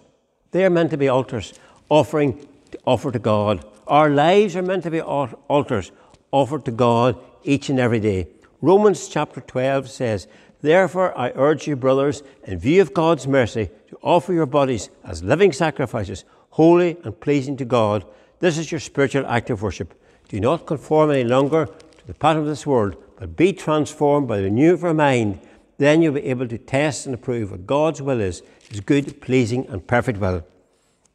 They're 0.51 0.71
meant 0.71 0.91
to 0.91 0.97
be 0.97 1.09
altars, 1.09 1.53
offering 1.89 2.47
to 2.71 2.79
offer 2.87 3.11
to 3.11 3.19
God. 3.19 3.65
Our 3.87 4.11
lives 4.11 4.57
are 4.57 4.63
meant 4.63 4.83
to 4.85 4.91
be 4.91 5.01
altars 5.01 5.93
offered 6.31 6.65
to 6.67 6.71
God 6.71 7.19
each 7.43 7.71
and 7.71 7.81
every 7.81 8.01
day. 8.01 8.29
Romans 8.61 9.07
chapter 9.09 9.41
12 9.41 9.89
says, 9.89 10.27
Therefore, 10.61 11.17
I 11.17 11.31
urge 11.37 11.69
you, 11.69 11.77
brothers, 11.77 12.25
in 12.43 12.59
view 12.59 12.83
of 12.83 12.93
God's 12.93 13.29
mercy, 13.29 13.71
to 13.89 13.99
offer 14.03 14.33
your 14.33 14.47
bodies 14.47 14.91
as 15.05 15.23
living 15.23 15.53
sacrifices, 15.53 16.25
holy 16.51 16.97
and 17.05 17.21
pleasing 17.21 17.57
to 17.59 17.65
God. 17.65 18.05
This 18.41 18.59
is 18.59 18.73
your 18.73 18.81
spiritual 18.81 19.27
act 19.27 19.51
of 19.51 19.63
worship. 19.63 19.95
Do 20.29 20.41
not 20.41 20.67
conform 20.67 21.13
any 21.13 21.23
longer 21.23 21.67
to 21.67 22.07
the 22.07 22.15
pattern 22.15 22.43
of 22.43 22.49
this 22.49 22.67
world, 22.67 22.97
but 23.17 23.37
be 23.37 23.53
transformed 23.53 24.27
by 24.27 24.39
the 24.39 24.45
renewal 24.45 24.75
of 24.75 24.83
your 24.83 24.95
mind. 24.95 25.41
Then 25.77 26.03
you'll 26.03 26.15
be 26.15 26.25
able 26.25 26.49
to 26.49 26.59
test 26.59 27.07
and 27.07 27.15
approve 27.15 27.53
what 27.53 27.67
God's 27.67 28.03
will 28.03 28.21
is, 28.21 28.43
his 28.69 28.81
good, 28.81 29.21
pleasing, 29.21 29.69
and 29.69 29.87
perfect 29.87 30.19
will. 30.19 30.45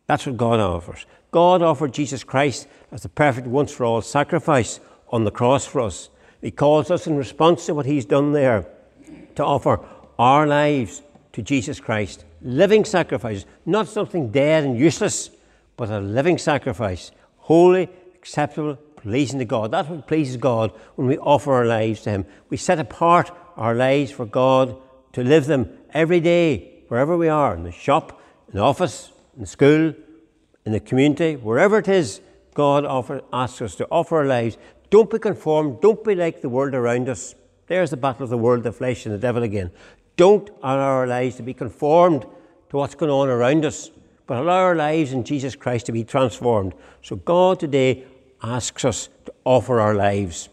That's 0.07 0.25
what 0.25 0.37
God 0.37 0.61
offers. 0.61 1.05
God 1.31 1.61
offered 1.61 1.93
Jesus 1.93 2.23
Christ 2.23 2.67
as 2.91 3.03
the 3.03 3.09
perfect 3.09 3.47
once 3.47 3.73
for 3.73 3.83
all 3.83 4.01
sacrifice 4.01 4.79
on 5.09 5.25
the 5.25 5.31
cross 5.31 5.65
for 5.65 5.81
us. 5.81 6.09
He 6.43 6.51
calls 6.51 6.91
us 6.91 7.07
in 7.07 7.15
response 7.15 7.65
to 7.65 7.73
what 7.73 7.85
He's 7.85 8.05
done 8.05 8.33
there 8.33 8.67
to 9.35 9.45
offer 9.45 9.79
our 10.19 10.45
lives 10.45 11.01
to 11.31 11.41
Jesus 11.41 11.79
Christ. 11.79 12.25
Living 12.41 12.83
sacrifices, 12.83 13.45
not 13.65 13.87
something 13.87 14.29
dead 14.29 14.65
and 14.65 14.77
useless, 14.77 15.29
but 15.77 15.89
a 15.89 15.99
living 15.99 16.37
sacrifice, 16.37 17.11
holy, 17.37 17.89
acceptable, 18.13 18.75
pleasing 18.97 19.39
to 19.39 19.45
God. 19.45 19.71
That's 19.71 19.87
what 19.87 20.05
pleases 20.05 20.35
God 20.35 20.71
when 20.95 21.07
we 21.07 21.17
offer 21.17 21.53
our 21.53 21.65
lives 21.65 22.01
to 22.01 22.09
Him. 22.09 22.25
We 22.49 22.57
set 22.57 22.77
apart 22.77 23.31
our 23.55 23.73
lives 23.73 24.11
for 24.11 24.25
God 24.25 24.75
to 25.13 25.23
live 25.23 25.45
them 25.45 25.69
every 25.93 26.19
day, 26.19 26.83
wherever 26.89 27.15
we 27.15 27.29
are 27.29 27.55
in 27.55 27.63
the 27.63 27.71
shop, 27.71 28.21
in 28.49 28.57
the 28.57 28.63
office, 28.63 29.13
in 29.39 29.45
school, 29.45 29.93
in 30.65 30.71
the 30.73 30.79
community, 30.81 31.37
wherever 31.37 31.77
it 31.77 31.87
is, 31.87 32.19
God 32.53 32.85
offer, 32.85 33.21
asks 33.31 33.61
us 33.61 33.75
to 33.75 33.87
offer 33.89 34.17
our 34.17 34.25
lives. 34.25 34.57
Don't 34.93 35.09
be 35.09 35.17
conformed. 35.17 35.81
Don't 35.81 36.03
be 36.03 36.13
like 36.13 36.41
the 36.41 36.49
world 36.49 36.75
around 36.75 37.09
us. 37.09 37.33
There's 37.65 37.89
the 37.89 37.97
battle 37.97 38.25
of 38.25 38.29
the 38.29 38.37
world, 38.37 38.61
the 38.61 38.71
flesh, 38.71 39.07
and 39.07 39.15
the 39.15 39.17
devil 39.17 39.41
again. 39.41 39.71
Don't 40.17 40.51
allow 40.61 40.81
our 40.81 41.07
lives 41.07 41.35
to 41.37 41.41
be 41.41 41.55
conformed 41.55 42.27
to 42.69 42.77
what's 42.77 42.93
going 42.93 43.09
on 43.09 43.27
around 43.27 43.65
us, 43.65 43.89
but 44.27 44.37
allow 44.37 44.59
our 44.59 44.75
lives 44.75 45.11
in 45.11 45.23
Jesus 45.23 45.55
Christ 45.55 45.87
to 45.87 45.91
be 45.91 46.03
transformed. 46.03 46.75
So 47.01 47.15
God 47.15 47.59
today 47.59 48.03
asks 48.43 48.85
us 48.85 49.09
to 49.25 49.33
offer 49.45 49.79
our 49.79 49.95
lives. 49.95 50.49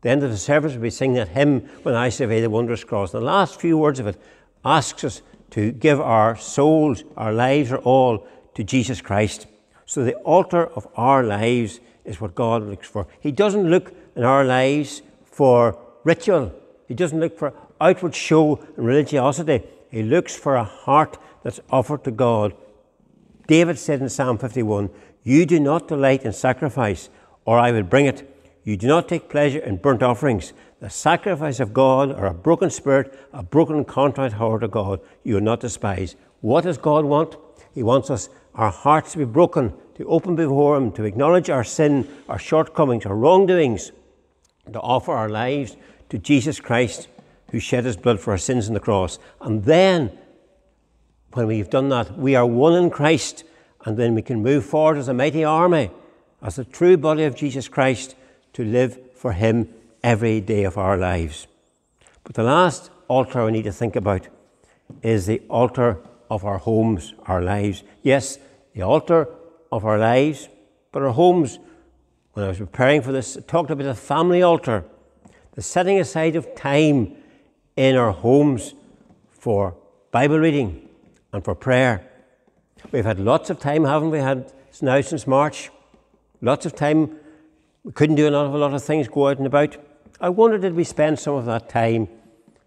the 0.00 0.08
end 0.08 0.22
of 0.22 0.30
the 0.30 0.38
service, 0.38 0.72
we'll 0.72 0.80
be 0.80 0.88
singing 0.88 1.16
that 1.16 1.28
hymn, 1.28 1.60
When 1.82 1.94
I 1.94 2.08
Survey 2.08 2.40
the 2.40 2.48
Wondrous 2.48 2.84
Cross. 2.84 3.12
The 3.12 3.20
last 3.20 3.60
few 3.60 3.76
words 3.76 4.00
of 4.00 4.06
it 4.06 4.18
asks 4.64 5.04
us 5.04 5.20
to 5.50 5.70
give 5.70 6.00
our 6.00 6.34
souls, 6.34 7.04
our 7.14 7.34
lives, 7.34 7.70
our 7.70 7.78
all 7.80 8.26
to 8.54 8.64
Jesus 8.64 9.02
Christ. 9.02 9.46
So 9.84 10.02
the 10.02 10.14
altar 10.20 10.68
of 10.68 10.88
our 10.96 11.22
lives 11.22 11.80
is 12.04 12.20
what 12.20 12.34
God 12.34 12.62
looks 12.62 12.88
for. 12.88 13.06
He 13.20 13.32
doesn't 13.32 13.68
look 13.68 13.92
in 14.16 14.24
our 14.24 14.44
lives 14.44 15.02
for 15.24 15.78
ritual, 16.04 16.52
He 16.88 16.94
doesn't 16.94 17.20
look 17.20 17.38
for 17.38 17.54
outward 17.80 18.14
show 18.14 18.56
and 18.76 18.86
religiosity. 18.86 19.62
He 19.90 20.02
looks 20.02 20.34
for 20.34 20.56
a 20.56 20.64
heart 20.64 21.18
that's 21.42 21.60
offered 21.70 22.04
to 22.04 22.10
God. 22.10 22.54
David 23.46 23.78
said 23.78 24.00
in 24.00 24.08
Psalm 24.08 24.38
51 24.38 24.90
You 25.22 25.44
do 25.44 25.60
not 25.60 25.88
delight 25.88 26.22
in 26.22 26.32
sacrifice, 26.32 27.10
or 27.44 27.58
I 27.58 27.72
will 27.72 27.82
bring 27.82 28.06
it. 28.06 28.28
You 28.64 28.76
do 28.76 28.86
not 28.86 29.08
take 29.08 29.28
pleasure 29.28 29.58
in 29.58 29.76
burnt 29.76 30.02
offerings. 30.02 30.52
The 30.80 30.90
sacrifice 30.90 31.60
of 31.60 31.72
God, 31.72 32.10
or 32.12 32.26
a 32.26 32.34
broken 32.34 32.70
spirit, 32.70 33.18
a 33.32 33.42
broken 33.42 33.84
contrite 33.84 34.34
heart 34.34 34.62
of 34.62 34.70
God, 34.70 35.00
you 35.24 35.34
will 35.34 35.42
not 35.42 35.60
despise. 35.60 36.16
What 36.40 36.64
does 36.64 36.78
God 36.78 37.04
want? 37.04 37.36
He 37.74 37.82
wants 37.82 38.10
us, 38.10 38.28
our 38.54 38.70
hearts 38.70 39.12
to 39.12 39.18
be 39.18 39.24
broken, 39.24 39.74
to 40.02 40.08
open 40.08 40.34
before 40.34 40.76
Him, 40.76 40.90
to 40.92 41.04
acknowledge 41.04 41.48
our 41.48 41.64
sin, 41.64 42.08
our 42.28 42.38
shortcomings, 42.38 43.06
our 43.06 43.14
wrongdoings, 43.14 43.92
to 44.72 44.80
offer 44.80 45.12
our 45.12 45.28
lives 45.28 45.76
to 46.08 46.18
Jesus 46.18 46.60
Christ, 46.60 47.08
who 47.50 47.60
shed 47.60 47.84
His 47.84 47.96
blood 47.96 48.18
for 48.18 48.32
our 48.32 48.38
sins 48.38 48.68
on 48.68 48.74
the 48.74 48.80
cross. 48.80 49.18
And 49.40 49.64
then, 49.64 50.18
when 51.32 51.46
we've 51.46 51.70
done 51.70 51.88
that, 51.90 52.18
we 52.18 52.34
are 52.34 52.46
one 52.46 52.74
in 52.74 52.90
Christ, 52.90 53.44
and 53.84 53.96
then 53.96 54.14
we 54.14 54.22
can 54.22 54.42
move 54.42 54.64
forward 54.64 54.98
as 54.98 55.08
a 55.08 55.14
mighty 55.14 55.44
army, 55.44 55.90
as 56.42 56.56
the 56.56 56.64
true 56.64 56.96
body 56.96 57.24
of 57.24 57.36
Jesus 57.36 57.68
Christ, 57.68 58.16
to 58.54 58.64
live 58.64 58.98
for 59.14 59.32
Him 59.32 59.68
every 60.02 60.40
day 60.40 60.64
of 60.64 60.76
our 60.76 60.96
lives. 60.96 61.46
But 62.24 62.34
the 62.34 62.42
last 62.42 62.90
altar 63.06 63.44
we 63.44 63.52
need 63.52 63.64
to 63.64 63.72
think 63.72 63.94
about 63.94 64.26
is 65.02 65.26
the 65.26 65.42
altar 65.48 65.98
of 66.28 66.44
our 66.44 66.58
homes, 66.58 67.14
our 67.26 67.40
lives. 67.40 67.84
Yes, 68.02 68.38
the 68.74 68.82
altar 68.82 69.28
of 69.72 69.84
our 69.84 69.98
lives, 69.98 70.48
but 70.92 71.02
our 71.02 71.10
homes. 71.10 71.58
When 72.34 72.44
I 72.44 72.48
was 72.48 72.58
preparing 72.58 73.02
for 73.02 73.10
this, 73.10 73.36
I 73.36 73.40
talked 73.40 73.70
about 73.70 73.84
the 73.84 73.94
family 73.94 74.42
altar, 74.42 74.84
the 75.54 75.62
setting 75.62 75.98
aside 75.98 76.36
of 76.36 76.54
time 76.54 77.16
in 77.76 77.96
our 77.96 78.12
homes 78.12 78.74
for 79.32 79.74
Bible 80.12 80.38
reading 80.38 80.88
and 81.32 81.44
for 81.44 81.54
prayer. 81.54 82.08
We've 82.92 83.04
had 83.04 83.18
lots 83.18 83.50
of 83.50 83.58
time, 83.58 83.84
haven't 83.84 84.10
we? 84.10 84.18
Had 84.18 84.52
now 84.80 85.00
since 85.00 85.26
March, 85.26 85.70
lots 86.40 86.66
of 86.66 86.74
time. 86.74 87.16
We 87.84 87.92
couldn't 87.92 88.16
do 88.16 88.26
an 88.26 88.34
awful 88.34 88.60
lot 88.60 88.74
of 88.74 88.84
things, 88.84 89.08
go 89.08 89.28
out 89.28 89.38
and 89.38 89.46
about. 89.46 89.76
I 90.20 90.28
wonder 90.28 90.56
did 90.56 90.74
we 90.74 90.84
spend 90.84 91.18
some 91.18 91.34
of 91.34 91.46
that 91.46 91.68
time 91.68 92.08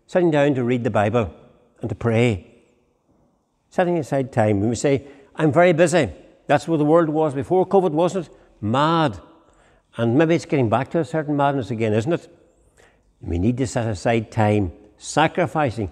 sitting 0.08 0.32
down 0.32 0.56
to 0.56 0.64
read 0.64 0.84
the 0.84 0.90
Bible 0.90 1.34
and 1.82 1.90
to 1.90 1.96
pray 1.96 2.52
setting 3.70 3.98
aside 3.98 4.32
time. 4.32 4.62
When 4.62 4.70
we 4.70 4.76
say, 4.76 5.06
I'm 5.36 5.52
very 5.52 5.74
busy, 5.74 6.10
that's 6.48 6.68
where 6.68 6.78
the 6.78 6.86
world 6.86 7.10
was 7.10 7.34
before 7.34 7.66
COVID, 7.68 7.92
wasn't 7.92 8.28
it? 8.28 8.34
Mad. 8.62 9.20
And 9.98 10.18
maybe 10.18 10.36
it's 10.36 10.46
getting 10.46 10.70
back 10.70 10.92
to 10.92 11.00
a 11.00 11.06
certain 11.06 11.36
madness 11.36 11.72
again, 11.72 11.94
isn't 11.94 12.12
it? 12.12 12.28
We 13.22 13.38
need 13.38 13.58
to 13.58 13.68
set 13.68 13.88
aside 13.88 14.32
time, 14.32 14.72
sacrificing, 14.98 15.92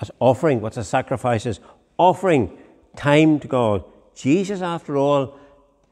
as 0.00 0.10
offering. 0.18 0.60
What's 0.60 0.76
a 0.76 0.84
sacrifice 0.84 1.46
is 1.46 1.60
offering 1.96 2.58
time 2.96 3.38
to 3.40 3.48
God. 3.48 3.84
Jesus, 4.14 4.60
after 4.60 4.96
all, 4.96 5.38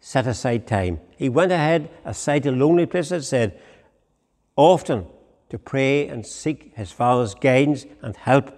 set 0.00 0.26
aside 0.26 0.66
time. 0.66 1.00
He 1.16 1.28
went 1.28 1.52
ahead 1.52 1.90
aside 2.04 2.42
to 2.42 2.52
lonely 2.52 2.86
places, 2.86 3.28
said, 3.28 3.60
often 4.56 5.06
to 5.50 5.58
pray 5.58 6.08
and 6.08 6.26
seek 6.26 6.72
his 6.76 6.90
Father's 6.90 7.34
guidance 7.34 7.86
and 8.02 8.16
help 8.16 8.52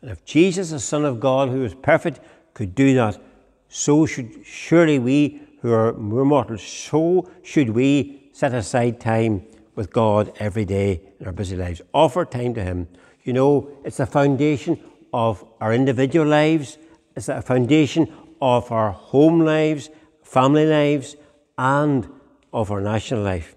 and 0.00 0.10
if 0.10 0.24
Jesus, 0.24 0.70
the 0.70 0.80
Son 0.80 1.04
of 1.04 1.20
God, 1.20 1.48
who 1.48 1.64
is 1.64 1.74
perfect, 1.74 2.20
could 2.54 2.74
do 2.74 2.94
that, 2.94 3.20
so 3.68 4.06
should 4.06 4.44
surely 4.44 4.98
we 4.98 5.40
who 5.60 5.72
are 5.72 5.92
more 5.94 6.24
mortals, 6.24 6.62
so 6.62 7.30
should 7.42 7.70
we 7.70 8.30
set 8.32 8.54
aside 8.54 9.00
time 9.00 9.44
with 9.74 9.92
God 9.92 10.32
every 10.38 10.64
day 10.64 11.00
in 11.20 11.26
our 11.26 11.32
busy 11.32 11.56
lives. 11.56 11.82
Offer 11.92 12.24
time 12.24 12.54
to 12.54 12.62
Him. 12.62 12.88
You 13.24 13.32
know, 13.32 13.70
it's 13.84 13.98
the 13.98 14.06
foundation 14.06 14.78
of 15.12 15.44
our 15.60 15.72
individual 15.72 16.26
lives, 16.26 16.78
it's 17.16 17.26
the 17.26 17.42
foundation 17.42 18.12
of 18.40 18.70
our 18.70 18.92
home 18.92 19.40
lives, 19.40 19.90
family 20.22 20.66
lives, 20.66 21.16
and 21.56 22.08
of 22.52 22.70
our 22.70 22.80
national 22.80 23.22
life. 23.22 23.56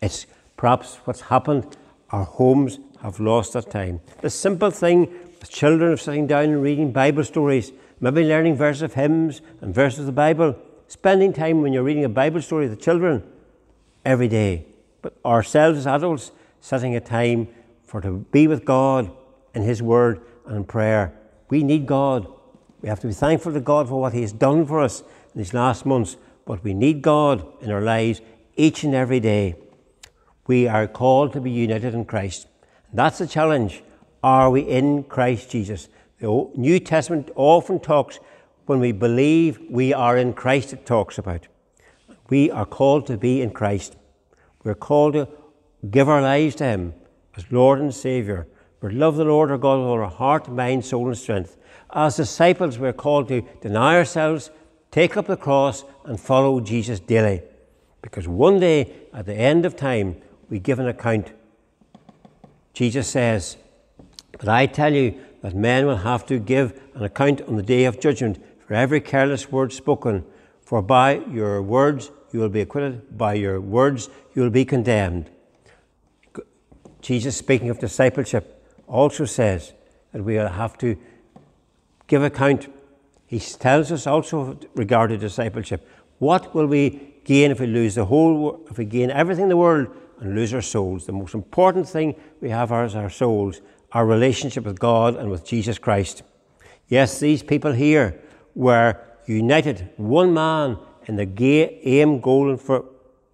It's 0.00 0.26
perhaps 0.56 0.96
what's 1.04 1.22
happened. 1.22 1.76
Our 2.10 2.24
homes 2.24 2.78
have 3.02 3.20
lost 3.20 3.52
that 3.52 3.70
time. 3.70 4.00
The 4.20 4.30
simple 4.30 4.70
thing 4.70 5.12
children 5.48 5.92
of 5.92 6.00
sitting 6.00 6.26
down 6.26 6.44
and 6.44 6.62
reading 6.62 6.92
Bible 6.92 7.24
stories, 7.24 7.72
maybe 8.00 8.24
learning 8.24 8.56
verses 8.56 8.82
of 8.82 8.94
hymns 8.94 9.40
and 9.60 9.74
verses 9.74 10.00
of 10.00 10.06
the 10.06 10.12
Bible, 10.12 10.56
spending 10.88 11.32
time 11.32 11.62
when 11.62 11.72
you're 11.72 11.82
reading 11.82 12.04
a 12.04 12.08
Bible 12.08 12.42
story 12.42 12.66
to 12.66 12.74
the 12.74 12.80
children 12.80 13.22
every 14.04 14.28
day. 14.28 14.66
But 15.02 15.16
ourselves 15.24 15.78
as 15.78 15.86
adults, 15.86 16.32
setting 16.60 16.94
a 16.96 17.00
time 17.00 17.48
for 17.84 18.00
to 18.00 18.26
be 18.32 18.46
with 18.46 18.64
God 18.64 19.10
in 19.54 19.62
His 19.62 19.82
Word 19.82 20.20
and 20.46 20.56
in 20.56 20.64
prayer. 20.64 21.12
We 21.48 21.62
need 21.62 21.86
God. 21.86 22.26
We 22.82 22.88
have 22.88 23.00
to 23.00 23.06
be 23.06 23.12
thankful 23.12 23.52
to 23.52 23.60
God 23.60 23.88
for 23.88 24.00
what 24.00 24.12
He 24.12 24.20
has 24.22 24.32
done 24.32 24.66
for 24.66 24.80
us 24.80 25.00
in 25.00 25.38
these 25.38 25.54
last 25.54 25.86
months. 25.86 26.16
but 26.46 26.62
we 26.62 26.72
need 26.72 27.02
God 27.02 27.44
in 27.60 27.70
our 27.72 27.82
lives 27.82 28.20
each 28.56 28.84
and 28.84 28.94
every 28.94 29.20
day. 29.20 29.56
We 30.46 30.68
are 30.68 30.86
called 30.86 31.32
to 31.32 31.40
be 31.40 31.50
united 31.50 31.92
in 31.92 32.04
Christ. 32.04 32.46
That's 32.92 33.18
the 33.18 33.26
challenge. 33.26 33.82
Are 34.22 34.48
we 34.48 34.60
in 34.60 35.02
Christ 35.02 35.50
Jesus? 35.50 35.88
The 36.18 36.50
New 36.56 36.80
Testament 36.80 37.30
often 37.34 37.78
talks 37.78 38.18
when 38.64 38.80
we 38.80 38.92
believe 38.92 39.60
we 39.68 39.92
are 39.92 40.16
in 40.16 40.32
Christ, 40.32 40.72
it 40.72 40.86
talks 40.86 41.18
about. 41.18 41.46
We 42.28 42.50
are 42.50 42.66
called 42.66 43.06
to 43.06 43.16
be 43.16 43.42
in 43.42 43.50
Christ. 43.50 43.96
We're 44.64 44.74
called 44.74 45.12
to 45.12 45.28
give 45.90 46.08
our 46.08 46.22
lives 46.22 46.56
to 46.56 46.64
Him 46.64 46.94
as 47.36 47.44
Lord 47.52 47.80
and 47.80 47.94
Saviour. 47.94 48.46
We 48.80 48.92
love 48.92 49.16
the 49.16 49.24
Lord 49.24 49.50
our 49.50 49.58
God 49.58 49.78
with 49.78 49.86
all 49.86 50.00
our 50.00 50.10
heart, 50.10 50.48
mind, 50.48 50.84
soul, 50.84 51.06
and 51.06 51.18
strength. 51.18 51.56
As 51.92 52.16
disciples, 52.16 52.78
we're 52.78 52.92
called 52.92 53.28
to 53.28 53.42
deny 53.60 53.96
ourselves, 53.96 54.50
take 54.90 55.16
up 55.16 55.26
the 55.26 55.36
cross, 55.36 55.84
and 56.04 56.18
follow 56.18 56.60
Jesus 56.60 56.98
daily. 56.98 57.42
Because 58.00 58.26
one 58.26 58.58
day, 58.58 58.92
at 59.12 59.26
the 59.26 59.34
end 59.34 59.66
of 59.66 59.76
time, 59.76 60.16
we 60.48 60.58
give 60.58 60.78
an 60.78 60.88
account. 60.88 61.32
Jesus 62.72 63.08
says, 63.08 63.56
But 64.32 64.48
I 64.48 64.66
tell 64.66 64.92
you 64.92 65.20
that 65.42 65.54
men 65.54 65.86
will 65.86 65.98
have 65.98 66.26
to 66.26 66.38
give 66.38 66.80
an 66.94 67.04
account 67.04 67.42
on 67.42 67.56
the 67.56 67.62
day 67.62 67.84
of 67.84 68.00
judgment 68.00 68.42
for 68.66 68.74
every 68.74 69.00
careless 69.00 69.50
word 69.50 69.72
spoken. 69.72 70.24
For 70.62 70.82
by 70.82 71.24
your 71.30 71.62
words 71.62 72.10
you 72.32 72.40
will 72.40 72.48
be 72.48 72.60
acquitted, 72.60 73.16
by 73.16 73.34
your 73.34 73.60
words 73.60 74.08
you 74.34 74.42
will 74.42 74.50
be 74.50 74.64
condemned. 74.64 75.30
Jesus, 77.00 77.36
speaking 77.36 77.70
of 77.70 77.78
discipleship, 77.78 78.52
also 78.88 79.24
says 79.24 79.72
that 80.12 80.24
we 80.24 80.36
will 80.36 80.48
have 80.48 80.76
to 80.78 80.96
give 82.06 82.22
account. 82.22 82.72
He 83.26 83.38
tells 83.38 83.92
us 83.92 84.06
also 84.06 84.58
regarding 84.74 85.20
discipleship 85.20 85.88
what 86.18 86.54
will 86.54 86.66
we 86.66 87.14
gain 87.24 87.50
if 87.50 87.60
we 87.60 87.66
lose 87.66 87.94
the 87.94 88.06
whole, 88.06 88.64
if 88.70 88.78
we 88.78 88.84
gain 88.84 89.10
everything 89.10 89.44
in 89.44 89.48
the 89.48 89.56
world 89.56 89.88
and 90.20 90.34
lose 90.34 90.54
our 90.54 90.62
souls? 90.62 91.06
The 91.06 91.12
most 91.12 91.34
important 91.34 91.88
thing 91.88 92.14
we 92.40 92.50
have 92.50 92.72
is 92.72 92.94
our 92.94 93.10
souls, 93.10 93.60
our 93.96 94.04
relationship 94.04 94.64
with 94.64 94.78
God 94.78 95.16
and 95.16 95.30
with 95.30 95.42
Jesus 95.42 95.78
Christ. 95.78 96.22
Yes, 96.86 97.18
these 97.18 97.42
people 97.42 97.72
here 97.72 98.20
were 98.54 99.00
united, 99.24 99.88
one 99.96 100.34
man 100.34 100.78
in 101.06 101.16
the 101.16 101.24
aim, 101.82 102.20
goal, 102.20 102.50
and 102.50 102.84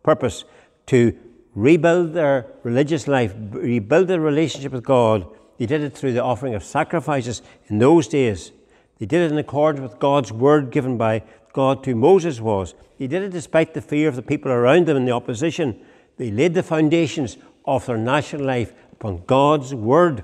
purpose 0.05 0.45
to 0.87 1.19
rebuild 1.57 2.13
their 2.13 2.47
religious 2.63 3.09
life, 3.09 3.35
rebuild 3.51 4.07
their 4.07 4.21
relationship 4.21 4.71
with 4.71 4.85
God. 4.85 5.27
They 5.59 5.67
did 5.67 5.83
it 5.83 5.95
through 5.95 6.13
the 6.13 6.23
offering 6.23 6.55
of 6.55 6.63
sacrifices 6.63 7.43
in 7.67 7.79
those 7.79 8.07
days. 8.07 8.53
They 9.01 9.07
did 9.07 9.23
it 9.23 9.33
in 9.33 9.39
accordance 9.39 9.83
with 9.83 9.99
God's 9.99 10.31
word 10.31 10.71
given 10.71 10.97
by 10.97 11.25
God 11.53 11.83
to 11.83 11.97
Moses 11.97 12.41
was. 12.41 12.77
They 13.01 13.09
did 13.09 13.25
it 13.25 13.31
despite 13.31 13.75
the 13.75 13.81
fear 13.81 14.09
of 14.09 14.15
the 14.15 14.23
people 14.23 14.53
around 14.53 14.87
them 14.87 14.97
and 14.97 15.09
the 15.09 15.13
opposition. 15.13 15.85
They 16.19 16.31
laid 16.31 16.55
the 16.55 16.63
foundations 16.63 17.37
of 17.65 17.85
their 17.87 17.99
national 17.99 18.45
life 18.45 18.73
upon 18.93 19.25
God's 19.27 19.75
word 19.75 20.23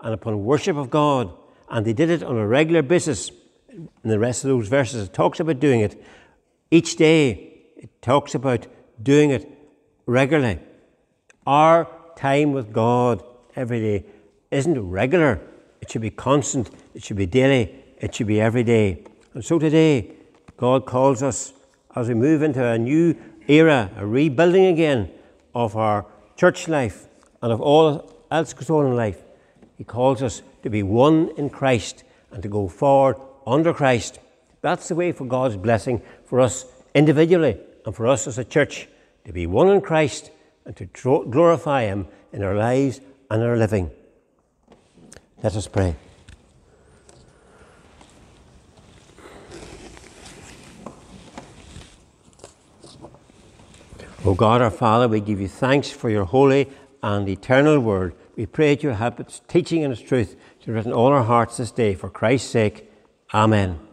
and 0.00 0.14
upon 0.14 0.44
worship 0.44 0.76
of 0.76 0.90
God. 0.90 1.32
And 1.70 1.86
they 1.86 1.92
did 1.92 2.10
it 2.10 2.22
on 2.22 2.36
a 2.36 2.46
regular 2.46 2.82
basis. 2.82 3.30
In 3.70 3.88
the 4.10 4.18
rest 4.18 4.44
of 4.44 4.48
those 4.48 4.68
verses, 4.68 5.08
it 5.08 5.12
talks 5.12 5.40
about 5.40 5.60
doing 5.60 5.80
it 5.80 6.02
each 6.70 6.96
day. 6.96 7.52
It 7.76 7.90
talks 8.02 8.34
about 8.34 8.66
doing 9.02 9.30
it 9.30 9.48
regularly. 10.06 10.58
Our 11.46 11.88
time 12.16 12.52
with 12.52 12.72
God 12.72 13.22
every 13.54 13.80
day 13.80 14.06
isn't 14.50 14.78
regular. 14.80 15.40
It 15.80 15.90
should 15.90 16.02
be 16.02 16.10
constant. 16.10 16.70
It 16.94 17.04
should 17.04 17.16
be 17.16 17.26
daily. 17.26 17.74
It 17.98 18.14
should 18.14 18.26
be 18.26 18.40
every 18.40 18.64
day. 18.64 19.04
And 19.34 19.44
so 19.44 19.58
today, 19.58 20.12
God 20.56 20.86
calls 20.86 21.22
us 21.22 21.52
as 21.94 22.08
we 22.08 22.14
move 22.14 22.42
into 22.42 22.64
a 22.64 22.78
new 22.78 23.16
era, 23.46 23.90
a 23.96 24.06
rebuilding 24.06 24.66
again 24.66 25.10
of 25.54 25.76
our 25.76 26.06
church 26.36 26.68
life 26.68 27.06
and 27.42 27.52
of 27.52 27.60
all 27.60 28.12
else 28.30 28.52
goes 28.52 28.70
on 28.70 28.86
in 28.86 28.96
life. 28.96 29.18
He 29.78 29.84
calls 29.84 30.22
us 30.22 30.42
to 30.64 30.70
be 30.70 30.82
one 30.82 31.30
in 31.36 31.48
Christ 31.48 32.02
and 32.32 32.42
to 32.42 32.48
go 32.48 32.66
forward 32.66 33.16
under 33.46 33.72
Christ. 33.72 34.18
That's 34.60 34.88
the 34.88 34.96
way 34.96 35.12
for 35.12 35.24
God's 35.24 35.56
blessing 35.56 36.02
for 36.26 36.40
us 36.40 36.66
individually 36.94 37.58
and 37.86 37.94
for 37.94 38.08
us 38.08 38.26
as 38.26 38.38
a 38.38 38.44
church 38.44 38.88
to 39.24 39.32
be 39.32 39.46
one 39.46 39.68
in 39.68 39.80
Christ 39.80 40.32
and 40.64 40.76
to 40.76 40.86
glorify 40.86 41.84
Him 41.84 42.08
in 42.32 42.42
our 42.42 42.56
lives 42.56 43.00
and 43.30 43.42
our 43.42 43.56
living. 43.56 43.90
Let 45.42 45.54
us 45.54 45.68
pray. 45.68 45.94
O 54.24 54.34
God 54.34 54.60
our 54.60 54.70
Father, 54.70 55.06
we 55.06 55.20
give 55.20 55.40
you 55.40 55.46
thanks 55.46 55.88
for 55.88 56.10
your 56.10 56.24
holy 56.24 56.68
and 57.02 57.28
eternal 57.28 57.78
word. 57.78 58.14
We 58.38 58.46
pray 58.46 58.76
that 58.76 58.84
you 58.84 58.90
help 58.90 59.18
its 59.18 59.40
teaching 59.48 59.82
and 59.82 59.92
its 59.92 60.00
truth 60.00 60.36
to 60.62 60.72
written 60.72 60.92
all 60.92 61.08
our 61.08 61.24
hearts 61.24 61.56
this 61.56 61.72
day 61.72 61.96
for 61.96 62.08
Christ's 62.08 62.48
sake. 62.48 62.88
Amen. 63.34 63.87